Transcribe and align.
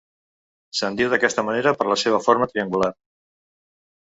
Se'n 0.79 0.97
diu 1.01 1.11
d'aquesta 1.11 1.43
manera 1.49 1.75
per 1.83 1.87
la 1.91 1.99
seva 2.05 2.21
forma 2.29 2.49
triangular. 2.55 2.89